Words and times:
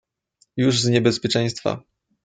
"już 0.57 0.81
z 0.81 0.89
niebezpieczeństwa." 0.89 1.83